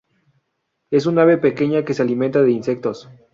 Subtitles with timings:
[0.89, 3.07] Es un ave pequeña que se alimenta de insectos.